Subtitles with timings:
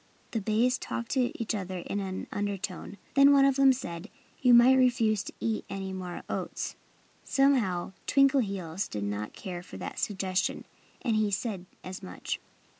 [0.31, 2.97] The bays talked to each other in an undertone.
[3.13, 4.09] Then one of them said:
[4.41, 6.75] "You might refuse to eat any more oats."
[7.23, 10.65] Somehow Twinkleheels did not care for that suggestion;
[11.03, 12.39] and he said as much.